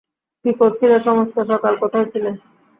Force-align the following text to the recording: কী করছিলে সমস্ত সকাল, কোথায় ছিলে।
কী 0.45 0.51
করছিলে 0.59 0.97
সমস্ত 0.99 1.35
সকাল, 1.51 1.73
কোথায় 1.81 2.07
ছিলে। 2.13 2.29